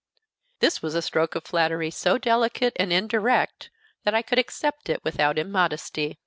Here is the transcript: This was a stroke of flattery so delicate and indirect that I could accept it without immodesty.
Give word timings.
This 0.61 0.81
was 0.81 0.95
a 0.95 1.01
stroke 1.03 1.35
of 1.35 1.43
flattery 1.43 1.91
so 1.91 2.17
delicate 2.17 2.73
and 2.77 2.91
indirect 2.91 3.69
that 4.03 4.15
I 4.15 4.23
could 4.23 4.39
accept 4.39 4.89
it 4.89 5.03
without 5.03 5.37
immodesty. 5.37 6.17